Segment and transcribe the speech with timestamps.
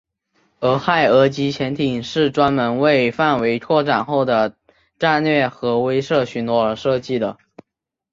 [0.61, 4.57] 俄亥俄级潜艇是专门为范围扩展后的
[4.97, 7.37] 战略核威慑巡逻而设计的。